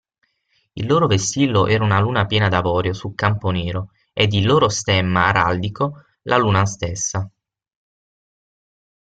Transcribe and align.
Il 0.73 0.87
loro 0.87 1.05
vessillo 1.05 1.67
era 1.67 1.83
una 1.83 1.99
luna 1.99 2.25
piena 2.25 2.49
d'avorio 2.49 2.91
su 2.91 3.13
campo 3.13 3.51
nero, 3.51 3.91
ed 4.13 4.33
il 4.33 4.47
loro 4.47 4.67
stemma 4.67 5.27
araldico 5.27 6.05
la 6.23 6.37
luna 6.39 6.65
stessa. 6.65 7.29